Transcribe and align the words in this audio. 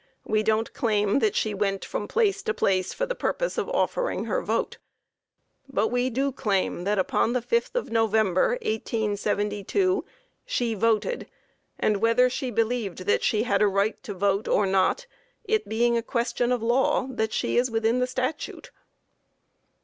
We 0.25 0.41
don't 0.41 0.73
claim 0.73 1.19
that 1.19 1.35
she 1.35 1.53
went 1.53 1.85
from 1.85 2.07
place 2.07 2.41
to 2.41 2.55
place 2.55 2.91
for 2.91 3.05
the 3.05 3.13
purpose 3.13 3.59
of 3.59 3.69
offering 3.69 4.25
her 4.25 4.41
vote. 4.41 4.79
But 5.69 5.89
we 5.89 6.09
do 6.09 6.31
claim 6.31 6.85
that 6.85 6.97
upon 6.97 7.33
the 7.33 7.39
5th 7.39 7.75
of 7.75 7.91
November, 7.91 8.53
1872, 8.63 10.03
she 10.43 10.73
voted, 10.73 11.27
and 11.77 11.97
whether 11.97 12.31
she 12.31 12.49
believed 12.49 13.05
that 13.05 13.21
she 13.21 13.43
had 13.43 13.61
a 13.61 13.67
right 13.67 14.01
to 14.01 14.15
vote 14.15 14.47
or 14.47 14.65
not, 14.65 15.05
it 15.43 15.69
being 15.69 15.95
a 15.95 16.01
question 16.01 16.51
of 16.51 16.63
law, 16.63 17.05
that 17.11 17.31
she 17.31 17.57
is 17.59 17.69
within 17.69 17.99
the 17.99 18.07
Statute. 18.07 18.71